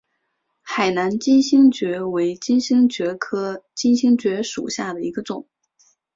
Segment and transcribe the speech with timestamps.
[0.63, 5.47] 海南金星蕨为金星蕨科金星蕨属下的一个种。